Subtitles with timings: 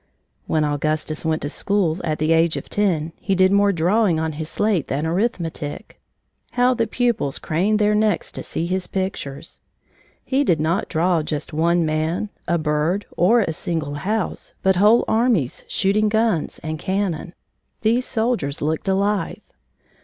[0.47, 4.31] When Augustus went to school, at the age of ten, he did more drawing on
[4.31, 6.01] his slate than arithmetic.
[6.53, 9.59] How the pupils craned their necks to see his pictures!
[10.25, 15.05] He did not draw just one man, a bird, or a single house, but whole
[15.07, 17.35] armies shooting guns and cannon.
[17.81, 19.41] These soldiers looked alive.